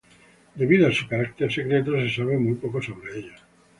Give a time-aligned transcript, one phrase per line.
[0.55, 3.39] Debido a su carácter secreto, se sabe muy poco sobre ellos.